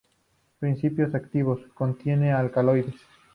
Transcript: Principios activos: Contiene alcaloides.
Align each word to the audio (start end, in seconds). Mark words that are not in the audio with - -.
Principios 0.57 1.13
activos: 1.13 1.61
Contiene 1.75 2.33
alcaloides. 2.33 2.95